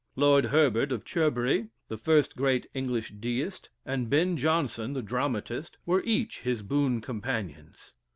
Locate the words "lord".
0.15-0.45